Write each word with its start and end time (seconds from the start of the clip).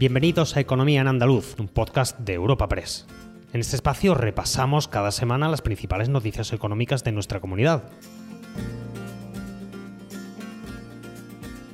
Bienvenidos 0.00 0.56
a 0.56 0.60
Economía 0.60 1.02
en 1.02 1.08
Andaluz, 1.08 1.56
un 1.58 1.68
podcast 1.68 2.18
de 2.20 2.32
Europa 2.32 2.70
Press. 2.70 3.04
En 3.52 3.60
este 3.60 3.76
espacio 3.76 4.14
repasamos 4.14 4.88
cada 4.88 5.10
semana 5.10 5.50
las 5.50 5.60
principales 5.60 6.08
noticias 6.08 6.54
económicas 6.54 7.04
de 7.04 7.12
nuestra 7.12 7.38
comunidad. 7.38 7.82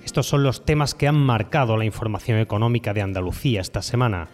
Estos 0.05 0.27
son 0.27 0.43
los 0.43 0.65
temas 0.65 0.97
que 0.97 1.07
han 1.07 1.15
marcado 1.15 1.77
la 1.77 1.85
información 1.85 2.41
económica 2.41 2.93
de 2.93 3.03
Andalucía 3.03 3.61
esta 3.61 3.81
semana. 3.81 4.27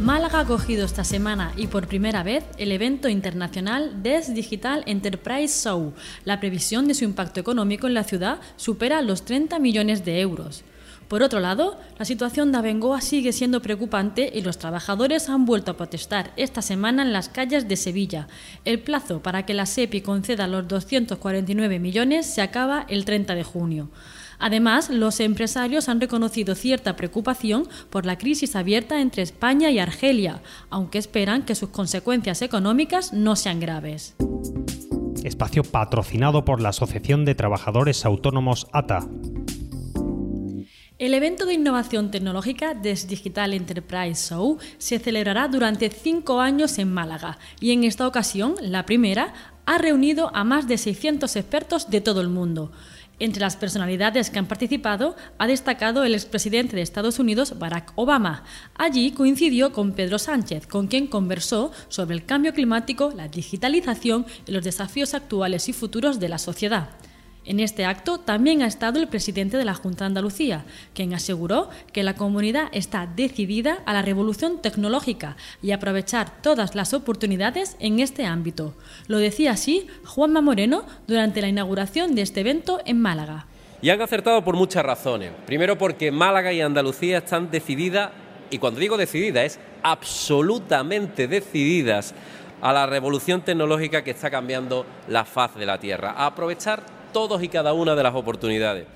Málaga 0.00 0.38
ha 0.38 0.42
acogido 0.44 0.86
esta 0.86 1.04
semana 1.04 1.52
y 1.58 1.66
por 1.66 1.86
primera 1.86 2.22
vez 2.22 2.46
el 2.56 2.72
evento 2.72 3.10
internacional 3.10 4.02
DES 4.02 4.32
Digital 4.32 4.84
Enterprise 4.86 5.68
Show. 5.68 5.92
La 6.24 6.40
previsión 6.40 6.88
de 6.88 6.94
su 6.94 7.04
impacto 7.04 7.40
económico 7.40 7.88
en 7.88 7.92
la 7.92 8.04
ciudad 8.04 8.40
supera 8.56 9.02
los 9.02 9.26
30 9.26 9.58
millones 9.58 10.06
de 10.06 10.22
euros. 10.22 10.64
Por 11.08 11.22
otro 11.22 11.40
lado, 11.40 11.78
la 11.98 12.04
situación 12.04 12.50
de 12.50 12.58
Abengoa 12.58 13.00
sigue 13.00 13.32
siendo 13.32 13.62
preocupante 13.62 14.30
y 14.34 14.42
los 14.42 14.58
trabajadores 14.58 15.28
han 15.28 15.44
vuelto 15.44 15.70
a 15.70 15.76
protestar 15.76 16.32
esta 16.36 16.62
semana 16.62 17.02
en 17.02 17.12
las 17.12 17.28
calles 17.28 17.68
de 17.68 17.76
Sevilla. 17.76 18.28
El 18.64 18.80
plazo 18.80 19.22
para 19.22 19.44
que 19.46 19.54
la 19.54 19.66
SEPI 19.66 20.00
conceda 20.00 20.46
los 20.46 20.66
249 20.66 21.78
millones 21.78 22.26
se 22.26 22.42
acaba 22.42 22.86
el 22.88 23.04
30 23.04 23.34
de 23.34 23.44
junio. 23.44 23.90
Además, 24.38 24.90
los 24.90 25.20
empresarios 25.20 25.88
han 25.88 26.00
reconocido 26.00 26.54
cierta 26.54 26.96
preocupación 26.96 27.68
por 27.90 28.04
la 28.06 28.18
crisis 28.18 28.56
abierta 28.56 29.00
entre 29.00 29.22
España 29.22 29.70
y 29.70 29.78
Argelia, 29.78 30.42
aunque 30.70 30.98
esperan 30.98 31.42
que 31.42 31.54
sus 31.54 31.68
consecuencias 31.68 32.42
económicas 32.42 33.12
no 33.12 33.36
sean 33.36 33.60
graves. 33.60 34.16
Espacio 35.22 35.62
patrocinado 35.62 36.44
por 36.44 36.60
la 36.60 36.70
Asociación 36.70 37.24
de 37.24 37.34
Trabajadores 37.34 38.04
Autónomos 38.04 38.66
ATA. 38.72 39.06
El 40.96 41.12
evento 41.12 41.44
de 41.44 41.54
innovación 41.54 42.12
tecnológica 42.12 42.72
DES 42.72 43.08
Digital 43.08 43.52
Enterprise 43.52 44.28
Show 44.28 44.58
se 44.78 45.00
celebrará 45.00 45.48
durante 45.48 45.90
cinco 45.90 46.40
años 46.40 46.78
en 46.78 46.92
Málaga 46.92 47.36
y 47.58 47.72
en 47.72 47.82
esta 47.82 48.06
ocasión, 48.06 48.54
la 48.60 48.86
primera, 48.86 49.34
ha 49.66 49.78
reunido 49.78 50.30
a 50.36 50.44
más 50.44 50.68
de 50.68 50.78
600 50.78 51.34
expertos 51.34 51.90
de 51.90 52.00
todo 52.00 52.20
el 52.20 52.28
mundo. 52.28 52.70
Entre 53.18 53.40
las 53.40 53.56
personalidades 53.56 54.30
que 54.30 54.38
han 54.38 54.46
participado 54.46 55.16
ha 55.36 55.48
destacado 55.48 56.04
el 56.04 56.14
expresidente 56.14 56.76
de 56.76 56.82
Estados 56.82 57.18
Unidos, 57.18 57.58
Barack 57.58 57.92
Obama. 57.96 58.44
Allí 58.76 59.10
coincidió 59.10 59.72
con 59.72 59.94
Pedro 59.94 60.20
Sánchez, 60.20 60.68
con 60.68 60.86
quien 60.86 61.08
conversó 61.08 61.72
sobre 61.88 62.14
el 62.14 62.24
cambio 62.24 62.54
climático, 62.54 63.12
la 63.16 63.26
digitalización 63.26 64.26
y 64.46 64.52
los 64.52 64.62
desafíos 64.62 65.14
actuales 65.14 65.68
y 65.68 65.72
futuros 65.72 66.20
de 66.20 66.28
la 66.28 66.38
sociedad. 66.38 66.90
En 67.46 67.60
este 67.60 67.84
acto 67.84 68.18
también 68.18 68.62
ha 68.62 68.66
estado 68.66 68.98
el 68.98 69.08
presidente 69.08 69.58
de 69.58 69.66
la 69.66 69.74
Junta 69.74 70.04
de 70.04 70.06
Andalucía, 70.06 70.64
quien 70.94 71.12
aseguró 71.12 71.68
que 71.92 72.02
la 72.02 72.14
comunidad 72.14 72.68
está 72.72 73.06
decidida 73.06 73.80
a 73.84 73.92
la 73.92 74.00
revolución 74.00 74.62
tecnológica 74.62 75.36
y 75.62 75.72
a 75.72 75.76
aprovechar 75.76 76.40
todas 76.40 76.74
las 76.74 76.94
oportunidades 76.94 77.76
en 77.80 78.00
este 78.00 78.24
ámbito. 78.24 78.74
Lo 79.08 79.18
decía 79.18 79.50
así 79.52 79.86
Juanma 80.06 80.40
Moreno 80.40 80.86
durante 81.06 81.42
la 81.42 81.48
inauguración 81.48 82.14
de 82.14 82.22
este 82.22 82.40
evento 82.40 82.80
en 82.86 83.02
Málaga. 83.02 83.46
Y 83.82 83.90
han 83.90 84.00
acertado 84.00 84.42
por 84.42 84.56
muchas 84.56 84.82
razones. 84.82 85.30
Primero 85.44 85.76
porque 85.76 86.10
Málaga 86.10 86.50
y 86.50 86.62
Andalucía 86.62 87.18
están 87.18 87.50
decididas, 87.50 88.12
y 88.48 88.56
cuando 88.56 88.80
digo 88.80 88.96
decidida 88.96 89.44
es 89.44 89.60
absolutamente 89.82 91.28
decididas 91.28 92.14
a 92.62 92.72
la 92.72 92.86
revolución 92.86 93.42
tecnológica 93.42 94.02
que 94.02 94.12
está 94.12 94.30
cambiando 94.30 94.86
la 95.08 95.26
faz 95.26 95.54
de 95.56 95.66
la 95.66 95.78
Tierra, 95.78 96.12
a 96.12 96.24
aprovechar 96.24 96.93
todos 97.14 97.42
y 97.42 97.48
cada 97.48 97.72
una 97.72 97.94
de 97.94 98.02
las 98.02 98.14
oportunidades. 98.14 98.86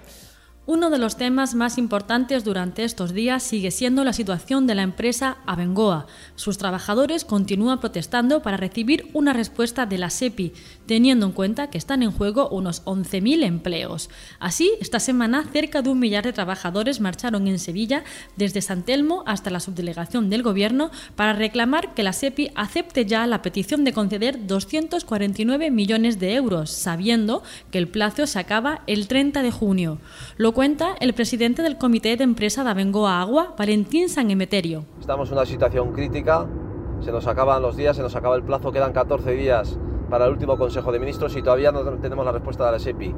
Uno 0.71 0.91
de 0.91 0.99
los 0.99 1.17
temas 1.17 1.55
más 1.55 1.79
importantes 1.79 2.45
durante 2.45 2.85
estos 2.85 3.15
días 3.15 3.43
sigue 3.43 3.71
siendo 3.71 4.05
la 4.05 4.13
situación 4.13 4.67
de 4.67 4.75
la 4.75 4.83
empresa 4.83 5.39
Abengoa. 5.47 6.05
Sus 6.35 6.59
trabajadores 6.59 7.25
continúan 7.25 7.81
protestando 7.81 8.43
para 8.43 8.59
recibir 8.59 9.09
una 9.15 9.33
respuesta 9.33 9.87
de 9.87 9.97
la 9.97 10.11
SEPI, 10.11 10.53
teniendo 10.85 11.25
en 11.25 11.33
cuenta 11.33 11.71
que 11.71 11.79
están 11.79 12.03
en 12.03 12.13
juego 12.13 12.51
unos 12.51 12.85
11.000 12.85 13.45
empleos. 13.45 14.11
Así, 14.41 14.73
esta 14.79 15.01
semana 15.01 15.43
cerca 15.51 15.81
de 15.81 15.89
un 15.89 16.01
millar 16.01 16.25
de 16.25 16.35
trabajadores 16.35 17.01
marcharon 17.01 17.49
en 17.49 17.59
Sevilla 17.59 18.05
desde 18.37 18.61
San 18.61 18.83
Telmo 18.83 19.25
hasta 19.27 19.49
la 19.49 19.61
subdelegación 19.61 20.29
del 20.29 20.43
Gobierno 20.43 20.91
para 21.17 21.33
reclamar 21.33 21.95
que 21.95 22.03
la 22.03 22.13
SEPI 22.13 22.51
acepte 22.55 23.07
ya 23.07 23.27
la 23.27 23.41
petición 23.41 23.85
de 23.85 23.95
conceder 23.95 24.47
249 24.47 25.71
millones 25.71 26.21
de 26.21 26.35
euros, 26.35 26.71
sabiendo 26.71 27.43
que 27.71 27.79
el 27.79 27.89
plazo 27.89 28.27
se 28.27 28.39
acaba 28.39 28.83
el 28.87 29.09
30 29.09 29.43
de 29.43 29.51
junio 29.51 29.99
cuenta 30.59 30.97
el 30.99 31.15
presidente 31.15 31.63
del 31.63 31.79
Comité 31.79 32.17
de 32.17 32.25
Empresa 32.25 32.65
de 32.65 32.71
Abengoa 32.71 33.21
Agua, 33.21 33.55
Valentín 33.57 34.09
San 34.09 34.29
Emeterio. 34.33 34.87
Estamos 34.99 35.29
en 35.29 35.37
una 35.37 35.47
situación 35.47 35.93
crítica, 35.93 36.49
se 36.99 37.13
nos 37.13 37.29
acaban 37.29 37.63
los 37.63 37.77
días, 37.77 37.95
se 37.95 38.03
nos 38.03 38.17
acaba 38.17 38.35
el 38.35 38.43
plazo, 38.43 38.73
quedan 38.73 38.93
14 38.93 39.31
días 39.35 39.79
para 40.11 40.25
el 40.25 40.33
último 40.33 40.59
Consejo 40.59 40.91
de 40.91 40.99
Ministros 40.99 41.37
y 41.37 41.43
todavía 41.43 41.71
no 41.71 41.85
tenemos 41.99 42.25
la 42.25 42.33
respuesta 42.33 42.67
de 42.67 42.73
la 42.73 42.81
SEPI. 42.81 43.15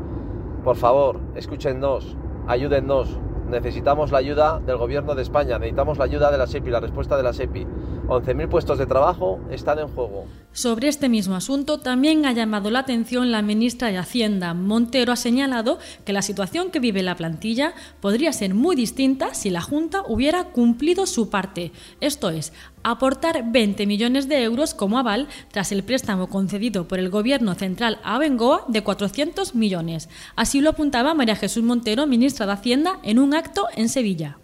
Por 0.62 0.76
favor, 0.76 1.18
escúchennos, 1.34 2.14
ayúdennos, 2.46 3.18
necesitamos 3.48 4.12
la 4.12 4.18
ayuda 4.18 4.60
del 4.60 4.76
Gobierno 4.76 5.14
de 5.14 5.22
España, 5.22 5.58
necesitamos 5.58 5.96
la 5.96 6.04
ayuda 6.04 6.30
de 6.30 6.36
la 6.36 6.46
SEPI, 6.46 6.70
la 6.70 6.80
respuesta 6.80 7.16
de 7.16 7.22
la 7.22 7.32
SEPI. 7.32 7.66
11.000 8.10 8.48
puestos 8.48 8.76
de 8.76 8.86
trabajo 8.86 9.38
están 9.52 9.78
en 9.78 9.86
juego. 9.86 10.26
Sobre 10.52 10.88
este 10.88 11.08
mismo 11.08 11.36
asunto 11.36 11.78
también 11.78 12.26
ha 12.26 12.32
llamado 12.32 12.68
la 12.72 12.80
atención 12.80 13.30
la 13.30 13.40
ministra 13.40 13.88
de 13.88 13.98
Hacienda. 13.98 14.52
Montero 14.52 15.12
ha 15.12 15.16
señalado 15.16 15.78
que 16.04 16.12
la 16.12 16.20
situación 16.20 16.72
que 16.72 16.80
vive 16.80 17.04
la 17.04 17.14
plantilla 17.14 17.72
podría 18.00 18.32
ser 18.32 18.52
muy 18.52 18.74
distinta 18.74 19.32
si 19.32 19.48
la 19.48 19.60
Junta 19.60 20.02
hubiera 20.08 20.42
cumplido 20.42 21.06
su 21.06 21.30
parte, 21.30 21.70
esto 22.00 22.30
es, 22.30 22.52
aportar 22.82 23.52
20 23.52 23.86
millones 23.86 24.28
de 24.28 24.42
euros 24.42 24.74
como 24.74 24.98
aval 24.98 25.28
tras 25.52 25.70
el 25.70 25.84
préstamo 25.84 26.28
concedido 26.28 26.88
por 26.88 26.98
el 26.98 27.10
Gobierno 27.10 27.54
central 27.54 28.00
a 28.02 28.18
Bengoa 28.18 28.64
de 28.66 28.82
400 28.82 29.54
millones. 29.54 30.08
Así 30.34 30.60
lo 30.60 30.70
apuntaba 30.70 31.14
María 31.14 31.36
Jesús 31.36 31.62
Montero, 31.62 32.08
ministra 32.08 32.46
de 32.46 32.52
Hacienda, 32.52 32.98
en 33.04 33.20
un 33.20 33.34
acto 33.34 33.68
en 33.76 33.88
Sevilla 33.88 34.38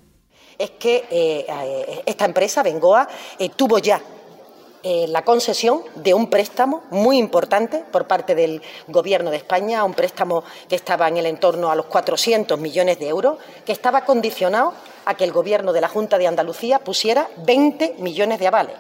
es 0.59 0.71
que 0.73 1.05
eh, 1.11 1.47
eh, 1.49 2.03
esta 2.07 2.25
empresa, 2.25 2.63
Bengoa, 2.63 3.09
eh, 3.39 3.51
tuvo 3.51 3.79
ya 3.79 4.01
la 5.09 5.25
concesión 5.25 5.83
de 5.97 6.15
un 6.15 6.31
préstamo 6.31 6.85
muy 6.91 7.19
importante 7.19 7.83
por 7.91 8.07
parte 8.07 8.37
del 8.37 8.63
Gobierno 8.87 9.33
de 9.33 9.39
España, 9.39 9.83
un 9.83 9.95
préstamo 9.95 10.45
que 10.69 10.77
estaba 10.77 11.09
en 11.09 11.17
el 11.17 11.27
entorno 11.27 11.73
a 11.73 11.75
los 11.75 11.87
400 11.87 12.57
millones 12.61 13.01
de 13.01 13.09
euros, 13.09 13.37
que 13.65 13.73
estaba 13.73 14.05
condicionado 14.05 14.75
a 15.05 15.15
que 15.15 15.25
el 15.25 15.33
Gobierno 15.33 15.73
de 15.73 15.81
la 15.81 15.89
Junta 15.89 16.19
de 16.19 16.29
Andalucía 16.29 16.79
pusiera 16.79 17.29
20 17.39 17.97
millones 17.99 18.39
de 18.39 18.47
avales 18.47 18.77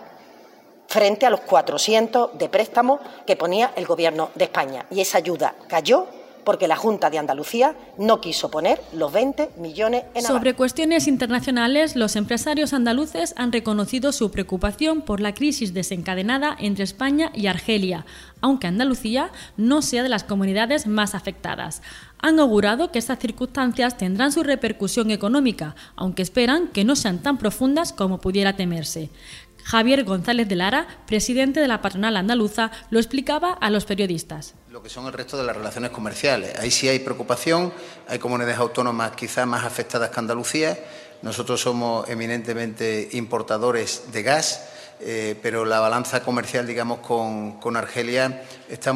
frente 0.87 1.27
a 1.27 1.31
los 1.31 1.41
400 1.41 2.39
de 2.39 2.49
préstamo 2.49 3.01
que 3.27 3.35
ponía 3.35 3.73
el 3.75 3.85
Gobierno 3.85 4.31
de 4.37 4.45
España. 4.45 4.87
Y 4.91 5.01
esa 5.01 5.19
ayuda 5.19 5.57
cayó 5.67 6.07
porque 6.47 6.69
la 6.69 6.77
Junta 6.77 7.11
de 7.11 7.19
Andalucía 7.19 7.75
no 7.99 8.21
quiso 8.21 8.53
poner 8.53 8.81
los 8.93 9.13
20 9.13 9.51
millones 9.59 10.05
en 10.15 10.23
Sobre 10.23 10.55
cuestiones 10.55 11.09
internacionales, 11.09 11.97
los 11.97 12.15
empresarios 12.15 12.73
andaluces 12.73 13.35
han 13.37 13.51
reconocido 13.51 14.13
su 14.13 14.31
preocupación 14.31 15.03
por 15.03 15.21
la 15.21 15.35
crisis 15.35 15.75
desencadenada 15.75 16.57
entre 16.61 16.85
España 16.85 17.33
y 17.35 17.49
Argelia, 17.49 18.07
aunque 18.41 18.69
Andalucía 18.69 19.33
no 19.57 19.83
sea 19.83 20.05
de 20.05 20.09
las 20.09 20.23
comunidades 20.23 20.87
más 20.87 21.17
afectadas. 21.17 21.83
Han 22.21 22.39
augurado 22.39 22.93
que 22.93 23.01
estas 23.01 23.19
circunstancias 23.19 23.97
tendrán 23.97 24.31
su 24.31 24.45
repercusión 24.45 25.11
económica, 25.11 25.75
aunque 25.97 26.23
esperan 26.23 26.69
que 26.69 26.85
no 26.85 26.95
sean 26.95 27.19
tan 27.19 27.39
profundas 27.39 27.93
como 27.93 28.21
pudiera 28.21 28.55
temerse. 28.55 29.11
Javier 29.67 30.05
González 30.05 30.49
de 30.49 30.55
Lara, 30.55 30.87
presidente 31.09 31.59
de 31.59 31.67
la 31.67 31.83
patronal 31.83 32.17
andaluza, 32.17 32.71
lo 32.91 33.01
explicaba 33.01 33.53
a 33.53 33.69
los 33.69 33.85
periodistas. 33.85 34.55
Lo 34.71 34.81
que 34.81 34.89
son 34.89 35.07
el 35.07 35.13
resto 35.13 35.37
de 35.37 35.43
las 35.43 35.57
relaciones 35.57 35.91
comerciales. 35.91 36.57
Ahí 36.61 36.71
sí 36.71 36.89
hay 36.89 37.01
preocupación, 37.01 37.73
hay 38.07 38.21
comunidades 38.21 38.59
autónomas 38.59 39.17
quizás 39.17 39.45
más 39.45 39.65
afectadas 39.65 40.11
que 40.11 40.21
Andalucía. 40.21 40.79
Nosotros 41.23 41.61
somos 41.61 42.09
eminentemente 42.09 43.09
importadores 43.15 44.05
de 44.13 44.23
gas. 44.23 44.69
Eh, 45.01 45.39
pero 45.43 45.65
la 45.65 45.81
balanza 45.81 46.23
comercial, 46.23 46.67
digamos, 46.67 47.01
con, 47.01 47.77
Argelia 47.77 48.43
está 48.69 48.95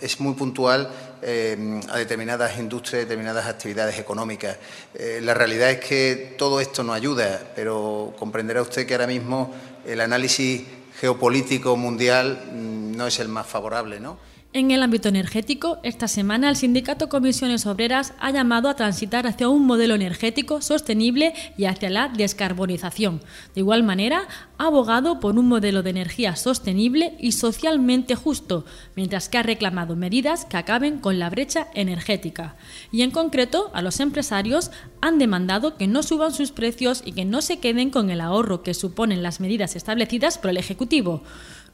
es 0.00 0.20
muy 0.20 0.34
puntual 0.34 0.90
eh, 1.22 1.80
a 1.88 1.98
determinadas 1.98 2.58
industrias, 2.58 3.04
determinadas 3.04 3.46
actividades 3.46 3.98
económicas. 3.98 4.56
Eh, 4.94 5.20
la 5.22 5.34
realidad 5.34 5.70
es 5.70 5.80
que 5.80 6.34
todo 6.36 6.60
esto 6.60 6.82
no 6.82 6.92
ayuda, 6.92 7.40
pero 7.54 8.14
comprenderá 8.18 8.60
usted 8.60 8.86
que 8.86 8.94
ahora 8.94 9.06
mismo 9.06 9.54
el 9.86 10.00
análisis 10.00 10.62
geopolítico 11.00 11.76
mundial 11.76 12.42
mm, 12.52 12.96
no 12.96 13.06
es 13.06 13.18
el 13.20 13.28
más 13.28 13.46
favorable, 13.46 14.00
¿no? 14.00 14.18
En 14.56 14.70
el 14.70 14.82
ámbito 14.82 15.10
energético, 15.10 15.76
esta 15.82 16.08
semana 16.08 16.48
el 16.48 16.56
sindicato 16.56 17.10
Comisiones 17.10 17.66
Obreras 17.66 18.14
ha 18.18 18.30
llamado 18.30 18.70
a 18.70 18.74
transitar 18.74 19.26
hacia 19.26 19.50
un 19.50 19.66
modelo 19.66 19.94
energético 19.94 20.62
sostenible 20.62 21.34
y 21.58 21.66
hacia 21.66 21.90
la 21.90 22.08
descarbonización. 22.08 23.20
De 23.54 23.60
igual 23.60 23.82
manera, 23.82 24.22
ha 24.56 24.68
abogado 24.68 25.20
por 25.20 25.38
un 25.38 25.46
modelo 25.46 25.82
de 25.82 25.90
energía 25.90 26.36
sostenible 26.36 27.18
y 27.18 27.32
socialmente 27.32 28.14
justo, 28.14 28.64
mientras 28.94 29.28
que 29.28 29.36
ha 29.36 29.42
reclamado 29.42 29.94
medidas 29.94 30.46
que 30.46 30.56
acaben 30.56 31.00
con 31.00 31.18
la 31.18 31.28
brecha 31.28 31.66
energética. 31.74 32.56
Y 32.90 33.02
en 33.02 33.10
concreto, 33.10 33.70
a 33.74 33.82
los 33.82 34.00
empresarios 34.00 34.70
han 35.02 35.18
demandado 35.18 35.76
que 35.76 35.86
no 35.86 36.02
suban 36.02 36.32
sus 36.32 36.50
precios 36.50 37.02
y 37.04 37.12
que 37.12 37.26
no 37.26 37.42
se 37.42 37.58
queden 37.58 37.90
con 37.90 38.08
el 38.08 38.22
ahorro 38.22 38.62
que 38.62 38.72
suponen 38.72 39.22
las 39.22 39.38
medidas 39.38 39.76
establecidas 39.76 40.38
por 40.38 40.48
el 40.48 40.56
Ejecutivo. 40.56 41.22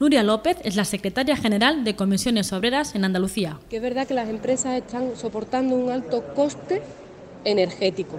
Nuria 0.03 0.25
López 0.25 0.57
es 0.65 0.75
la 0.75 0.85
secretaria 0.85 1.37
general 1.37 1.85
de 1.85 1.95
Comisiones 1.95 2.53
Obreras 2.53 2.97
en 2.97 3.05
Andalucía. 3.05 3.61
Que 3.71 3.77
es 3.77 3.83
verdad 3.83 4.05
que 4.05 4.15
las 4.15 4.29
empresas 4.29 4.77
están 4.77 5.13
soportando 5.15 5.77
un 5.77 5.93
alto 5.93 6.25
coste 6.35 6.83
energético, 7.45 8.19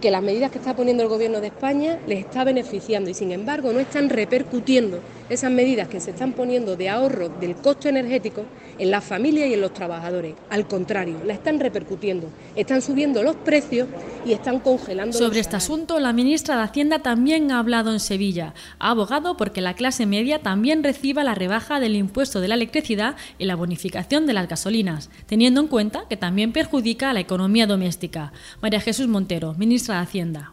que 0.00 0.10
las 0.10 0.20
medidas 0.20 0.50
que 0.50 0.58
está 0.58 0.74
poniendo 0.74 1.04
el 1.04 1.08
Gobierno 1.08 1.40
de 1.40 1.46
España 1.46 2.00
les 2.08 2.18
está 2.18 2.42
beneficiando 2.42 3.08
y 3.08 3.14
sin 3.14 3.30
embargo 3.30 3.72
no 3.72 3.78
están 3.78 4.10
repercutiendo 4.10 4.98
esas 5.32 5.50
medidas 5.50 5.88
que 5.88 6.00
se 6.00 6.10
están 6.10 6.32
poniendo 6.32 6.76
de 6.76 6.88
ahorro 6.88 7.28
del 7.28 7.56
costo 7.56 7.88
energético 7.88 8.44
en 8.78 8.90
las 8.90 9.04
familias 9.04 9.48
y 9.48 9.54
en 9.54 9.60
los 9.60 9.72
trabajadores. 9.74 10.34
Al 10.50 10.66
contrario, 10.66 11.18
la 11.24 11.34
están 11.34 11.60
repercutiendo, 11.60 12.28
están 12.56 12.82
subiendo 12.82 13.22
los 13.22 13.36
precios 13.36 13.88
y 14.24 14.32
están 14.32 14.60
congelando. 14.60 15.16
Sobre 15.16 15.40
este 15.40 15.56
asunto, 15.56 15.98
la 16.00 16.12
ministra 16.12 16.56
de 16.56 16.62
Hacienda 16.62 17.00
también 17.00 17.50
ha 17.50 17.58
hablado 17.58 17.92
en 17.92 18.00
Sevilla. 18.00 18.54
Ha 18.78 18.90
abogado 18.90 19.36
porque 19.36 19.60
la 19.60 19.74
clase 19.74 20.06
media 20.06 20.40
también 20.40 20.82
reciba 20.82 21.24
la 21.24 21.34
rebaja 21.34 21.80
del 21.80 21.96
impuesto 21.96 22.40
de 22.40 22.48
la 22.48 22.54
electricidad 22.54 23.16
y 23.38 23.44
la 23.44 23.56
bonificación 23.56 24.26
de 24.26 24.32
las 24.32 24.48
gasolinas, 24.48 25.10
teniendo 25.26 25.60
en 25.60 25.68
cuenta 25.68 26.04
que 26.08 26.16
también 26.16 26.52
perjudica 26.52 27.10
a 27.10 27.12
la 27.12 27.20
economía 27.20 27.66
doméstica. 27.66 28.32
María 28.60 28.80
Jesús 28.80 29.08
Montero, 29.08 29.54
ministra 29.54 29.96
de 29.96 30.02
Hacienda 30.02 30.52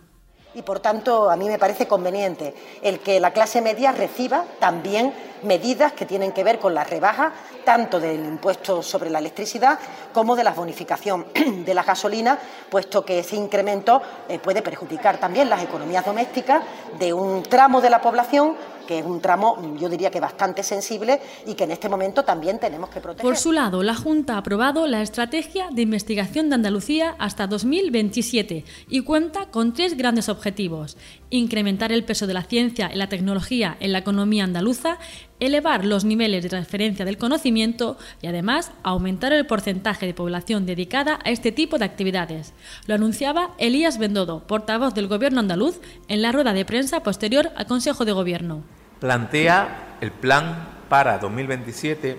y 0.53 0.61
por 0.61 0.79
tanto 0.79 1.29
a 1.29 1.35
mí 1.35 1.47
me 1.47 1.59
parece 1.59 1.87
conveniente 1.87 2.53
el 2.81 2.99
que 2.99 3.19
la 3.19 3.31
clase 3.33 3.61
media 3.61 3.91
reciba 3.91 4.45
también 4.59 5.13
medidas 5.43 5.93
que 5.93 6.05
tienen 6.05 6.31
que 6.31 6.43
ver 6.43 6.59
con 6.59 6.73
la 6.73 6.83
rebaja 6.83 7.33
tanto 7.63 7.99
del 7.99 8.25
impuesto 8.25 8.81
sobre 8.81 9.09
la 9.09 9.19
electricidad 9.19 9.79
como 10.13 10.35
de 10.35 10.43
la 10.43 10.53
bonificación 10.53 11.27
de 11.65 11.73
la 11.73 11.83
gasolina, 11.83 12.37
puesto 12.69 13.05
que 13.05 13.19
ese 13.19 13.35
incremento 13.35 14.01
eh, 14.27 14.39
puede 14.39 14.61
perjudicar 14.61 15.19
también 15.19 15.49
las 15.49 15.63
economías 15.63 16.05
domésticas 16.05 16.63
de 16.97 17.13
un 17.13 17.43
tramo 17.43 17.81
de 17.81 17.89
la 17.89 18.01
población 18.01 18.55
que 18.89 18.97
es 18.97 19.05
un 19.05 19.21
tramo, 19.21 19.77
yo 19.79 19.87
diría 19.87 20.09
que 20.09 20.19
bastante 20.19 20.63
sensible 20.63 21.21
y 21.45 21.53
que 21.53 21.65
en 21.65 21.69
este 21.69 21.87
momento 21.87 22.23
también 22.23 22.57
tenemos 22.57 22.89
que 22.89 22.99
proteger. 22.99 23.23
Por 23.23 23.37
su 23.37 23.51
lado, 23.51 23.83
la 23.83 23.93
Junta 23.93 24.33
ha 24.33 24.37
aprobado 24.39 24.87
la 24.87 25.03
Estrategia 25.03 25.67
de 25.71 25.83
Investigación 25.83 26.49
de 26.49 26.55
Andalucía 26.55 27.15
hasta 27.19 27.45
2027 27.45 28.65
y 28.87 29.01
cuenta 29.01 29.45
con 29.51 29.73
tres 29.73 29.95
grandes 29.95 30.27
objetivos. 30.27 30.97
Incrementar 31.29 31.91
el 31.91 32.03
peso 32.03 32.25
de 32.25 32.33
la 32.33 32.41
ciencia 32.41 32.89
y 32.91 32.97
la 32.97 33.09
tecnología 33.09 33.77
en 33.79 33.91
la 33.91 33.99
economía 33.99 34.43
andaluza, 34.43 34.97
elevar 35.39 35.85
los 35.85 36.05
niveles 36.05 36.43
de 36.43 36.49
transferencia 36.49 37.05
del 37.05 37.17
conocimiento 37.17 37.97
y 38.21 38.27
además 38.27 38.71
aumentar 38.83 39.33
el 39.33 39.45
porcentaje 39.45 40.05
de 40.05 40.13
población 40.13 40.65
dedicada 40.65 41.19
a 41.23 41.29
este 41.29 41.51
tipo 41.51 41.77
de 41.77 41.85
actividades. 41.85 42.53
Lo 42.87 42.95
anunciaba 42.95 43.51
Elías 43.57 43.97
Bendodo, 43.97 44.45
portavoz 44.47 44.93
del 44.93 45.07
Gobierno 45.07 45.39
andaluz, 45.39 45.79
en 46.07 46.21
la 46.21 46.31
rueda 46.31 46.53
de 46.53 46.65
prensa 46.65 47.03
posterior 47.03 47.51
al 47.55 47.67
Consejo 47.67 48.05
de 48.05 48.11
Gobierno 48.11 48.63
plantea 48.99 49.97
el 50.01 50.11
plan 50.11 50.67
para 50.89 51.17
2027 51.19 52.17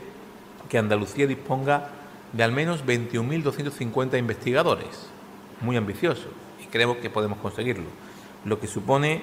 que 0.69 0.79
Andalucía 0.79 1.27
disponga 1.27 1.89
de 2.33 2.43
al 2.43 2.53
menos 2.53 2.85
21.250 2.87 4.19
investigadores. 4.19 5.09
Muy 5.61 5.77
ambicioso 5.77 6.29
y 6.63 6.67
creemos 6.67 6.99
que 6.99 7.11
podemos 7.11 7.39
conseguirlo, 7.39 7.87
lo 8.45 8.61
que 8.61 8.67
supone 8.67 9.23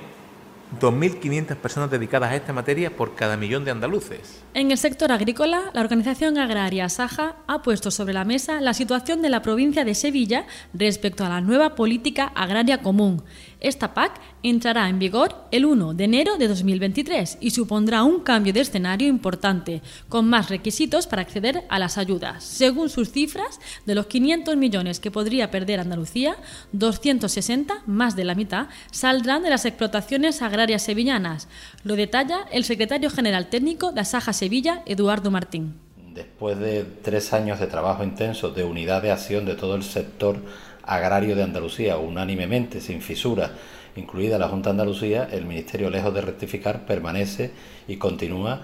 2.500 0.80 1.56
personas 1.56 1.90
dedicadas 1.90 2.32
a 2.32 2.36
esta 2.36 2.54
materia 2.54 2.96
por 2.96 3.16
cada 3.16 3.38
millón 3.38 3.64
de 3.66 3.72
andaluces. 3.72 4.44
En 4.54 4.72
el 4.72 4.78
sector 4.78 5.12
agrícola, 5.12 5.72
la 5.74 5.82
organización 5.82 6.38
agraria 6.38 6.90
Saja 6.90 7.36
ha 7.48 7.62
puesto 7.62 7.90
sobre 7.90 8.14
la 8.14 8.26
mesa 8.26 8.60
la 8.60 8.74
situación 8.74 9.22
de 9.22 9.30
la 9.30 9.42
provincia 9.42 9.86
de 9.86 9.96
Sevilla 9.96 10.46
respecto 10.74 11.24
a 11.26 11.30
la 11.30 11.42
nueva 11.42 11.76
política 11.76 12.32
agraria 12.36 12.82
común. 12.82 13.24
Esta 13.60 13.96
PAC 13.96 14.22
entrará 14.44 14.88
en 14.88 15.00
vigor 15.00 15.36
el 15.52 15.66
1 15.66 15.96
de 15.96 16.04
enero 16.04 16.38
de 16.38 16.48
2023 16.48 17.40
y 17.42 17.50
supondrá 17.50 18.04
un 18.04 18.20
cambio 18.20 18.54
de 18.54 18.62
escenario 18.62 19.08
importante, 19.08 19.82
con 20.10 20.30
más 20.30 20.50
requisitos 20.50 21.08
para 21.08 21.24
acceder 21.24 21.64
a 21.70 21.80
las 21.80 21.98
ayudas. 21.98 22.44
Según 22.44 22.90
sus 22.90 23.12
cifras, 23.12 23.60
de 23.88 23.96
los 23.96 24.06
500 24.06 24.56
millones 24.58 25.00
que 25.00 25.10
podría 25.10 25.50
perder 25.50 25.80
Andalucía, 25.80 26.38
260, 26.72 27.82
más 27.88 28.16
de 28.16 28.26
la 28.26 28.36
mitad, 28.36 28.68
saldrán 28.92 29.42
de 29.42 29.50
las 29.50 29.66
explotaciones 29.66 30.44
agrarias 30.44 30.84
sevillanas. 30.84 31.48
Lo 31.84 31.96
detalla 31.96 32.46
el 32.52 32.64
secretario 32.64 33.10
general 33.10 33.48
técnico 33.48 33.92
de 33.92 34.02
Asaja 34.02 34.34
Sevilla, 34.34 34.84
Eduardo 34.86 35.32
Martín. 35.32 35.80
Después 36.14 36.58
de 36.60 36.84
tres 36.84 37.34
años 37.34 37.60
de 37.60 37.68
trabajo 37.68 38.04
intenso 38.04 38.50
de 38.50 38.64
unidad 38.64 39.02
de 39.02 39.12
acción 39.12 39.46
de 39.46 39.56
todo 39.56 39.76
el 39.76 39.84
sector 39.84 40.42
agrario 40.88 41.36
de 41.36 41.44
Andalucía, 41.44 41.98
unánimemente, 41.98 42.82
sin 42.82 43.02
fisuras, 43.02 43.52
incluida 43.96 44.40
la 44.40 44.48
Junta 44.48 44.70
de 44.70 44.72
Andalucía, 44.72 45.28
el 45.32 45.46
Ministerio, 45.46 45.90
lejos 45.90 46.14
de 46.14 46.22
rectificar, 46.22 46.86
permanece 46.86 47.52
y 47.88 47.98
continúa 47.98 48.62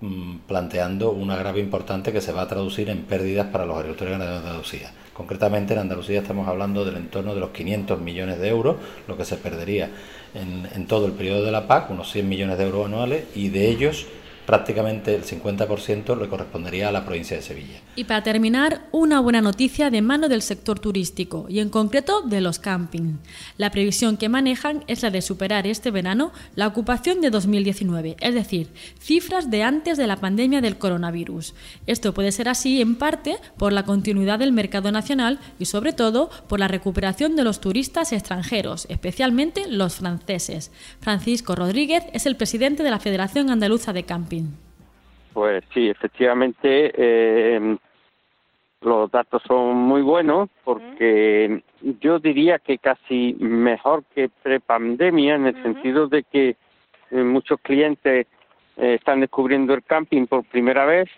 mm, 0.00 0.38
planteando 0.46 1.10
un 1.10 1.30
agravio 1.30 1.62
importante 1.62 2.12
que 2.12 2.20
se 2.20 2.32
va 2.32 2.42
a 2.42 2.48
traducir 2.48 2.90
en 2.90 3.02
pérdidas 3.02 3.46
para 3.46 3.64
los 3.64 3.76
agricultores 3.76 4.18
de 4.18 4.24
Andalucía. 4.24 4.92
Concretamente 5.14 5.72
en 5.74 5.80
Andalucía 5.80 6.20
estamos 6.20 6.46
hablando 6.46 6.84
del 6.84 6.96
entorno 6.96 7.34
de 7.34 7.40
los 7.40 7.50
500 7.50 8.00
millones 8.00 8.38
de 8.38 8.48
euros, 8.48 8.76
lo 9.08 9.16
que 9.16 9.24
se 9.24 9.36
perdería 9.36 9.90
en, 10.34 10.68
en 10.74 10.86
todo 10.86 11.06
el 11.06 11.12
periodo 11.12 11.44
de 11.44 11.52
la 11.52 11.66
PAC, 11.66 11.90
unos 11.90 12.10
100 12.12 12.28
millones 12.28 12.58
de 12.58 12.64
euros 12.64 12.86
anuales, 12.86 13.24
y 13.34 13.48
de 13.48 13.68
ellos 13.68 14.06
prácticamente 14.52 15.14
el 15.14 15.24
50% 15.24 16.20
le 16.20 16.28
correspondería 16.28 16.90
a 16.90 16.92
la 16.92 17.06
provincia 17.06 17.38
de 17.38 17.42
Sevilla. 17.42 17.80
Y 17.96 18.04
para 18.04 18.22
terminar, 18.22 18.82
una 18.92 19.18
buena 19.18 19.40
noticia 19.40 19.88
de 19.88 20.02
mano 20.02 20.28
del 20.28 20.42
sector 20.42 20.78
turístico 20.78 21.46
y 21.48 21.60
en 21.60 21.70
concreto 21.70 22.20
de 22.20 22.42
los 22.42 22.58
campings. 22.58 23.18
La 23.56 23.70
previsión 23.70 24.18
que 24.18 24.28
manejan 24.28 24.84
es 24.88 25.02
la 25.02 25.10
de 25.10 25.22
superar 25.22 25.66
este 25.66 25.90
verano 25.90 26.32
la 26.54 26.66
ocupación 26.66 27.22
de 27.22 27.30
2019, 27.30 28.16
es 28.20 28.34
decir, 28.34 28.68
cifras 29.00 29.50
de 29.50 29.62
antes 29.62 29.96
de 29.96 30.06
la 30.06 30.16
pandemia 30.16 30.60
del 30.60 30.76
coronavirus. 30.76 31.54
Esto 31.86 32.12
puede 32.12 32.30
ser 32.30 32.50
así 32.50 32.82
en 32.82 32.96
parte 32.96 33.38
por 33.56 33.72
la 33.72 33.84
continuidad 33.84 34.38
del 34.38 34.52
mercado 34.52 34.92
nacional 34.92 35.40
y 35.58 35.64
sobre 35.64 35.94
todo 35.94 36.28
por 36.46 36.60
la 36.60 36.68
recuperación 36.68 37.36
de 37.36 37.44
los 37.44 37.62
turistas 37.62 38.12
extranjeros, 38.12 38.84
especialmente 38.90 39.66
los 39.66 39.94
franceses. 39.94 40.72
Francisco 41.00 41.54
Rodríguez 41.54 42.04
es 42.12 42.26
el 42.26 42.36
presidente 42.36 42.82
de 42.82 42.90
la 42.90 43.00
Federación 43.00 43.48
Andaluza 43.48 43.94
de 43.94 44.02
Camping. 44.02 44.41
Pues 45.32 45.64
sí, 45.72 45.88
efectivamente 45.88 46.92
eh, 46.94 47.76
los 48.82 49.10
datos 49.10 49.42
son 49.46 49.76
muy 49.76 50.02
buenos 50.02 50.48
porque 50.64 51.62
yo 52.00 52.18
diría 52.18 52.58
que 52.58 52.78
casi 52.78 53.34
mejor 53.38 54.04
que 54.14 54.28
prepandemia 54.42 55.36
en 55.36 55.46
el 55.46 55.62
sentido 55.62 56.08
de 56.08 56.24
que 56.24 56.56
eh, 57.10 57.22
muchos 57.22 57.60
clientes 57.60 58.26
eh, 58.76 58.94
están 58.94 59.20
descubriendo 59.20 59.74
el 59.74 59.82
camping 59.84 60.26
por 60.26 60.44
primera 60.44 60.84
vez 60.84 61.08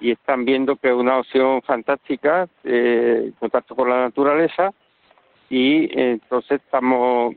y 0.00 0.12
están 0.12 0.44
viendo 0.44 0.76
que 0.76 0.88
es 0.88 0.94
una 0.94 1.18
opción 1.18 1.60
fantástica, 1.62 2.48
eh, 2.64 3.32
contacto 3.38 3.74
con 3.74 3.90
la 3.90 4.00
naturaleza 4.00 4.72
y 5.50 5.90
entonces 5.98 6.62
estamos 6.64 7.34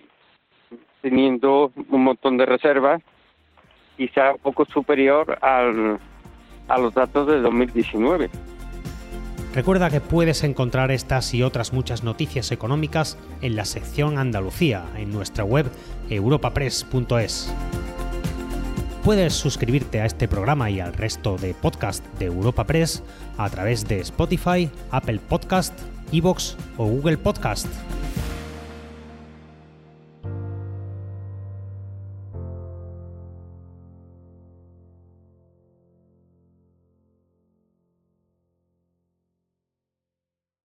teniendo 1.01 1.71
un 1.89 2.03
montón 2.03 2.37
de 2.37 2.45
reservas 2.45 3.01
quizá 3.97 4.33
un 4.33 4.39
poco 4.39 4.65
superior 4.65 5.37
al, 5.41 5.99
a 6.67 6.77
los 6.77 6.93
datos 6.93 7.27
de 7.27 7.41
2019. 7.41 8.29
Recuerda 9.53 9.91
que 9.91 10.01
puedes 10.01 10.43
encontrar 10.43 10.89
estas 10.89 11.31
y 11.35 11.43
otras 11.43 11.73
muchas 11.73 12.03
noticias 12.03 12.51
económicas 12.51 13.19
en 13.41 13.55
la 13.55 13.65
sección 13.65 14.17
Andalucía 14.17 14.83
en 14.97 15.11
nuestra 15.11 15.43
web 15.43 15.67
europapress.es. 16.09 17.53
Puedes 19.03 19.33
suscribirte 19.33 20.01
a 20.01 20.05
este 20.05 20.27
programa 20.27 20.71
y 20.71 20.79
al 20.79 20.93
resto 20.93 21.37
de 21.37 21.53
podcast 21.53 22.03
de 22.17 22.25
Europa 22.25 22.63
Press 22.63 23.03
a 23.37 23.49
través 23.49 23.87
de 23.87 23.99
Spotify, 23.99 24.71
Apple 24.89 25.19
Podcast, 25.19 25.77
Evox 26.11 26.57
o 26.77 26.85
Google 26.85 27.17
Podcast. 27.17 27.67